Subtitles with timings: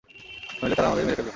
[0.61, 1.29] নইলে তারা আমাদের মেরে ফেলবে।